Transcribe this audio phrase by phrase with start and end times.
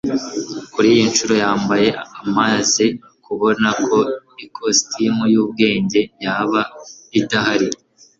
[0.73, 1.87] Kuriyi nshuro yambaye
[2.21, 2.85] amaze
[3.25, 3.97] kubona ko
[4.45, 6.61] ikositimu yubwenge yaba
[7.19, 7.67] idahari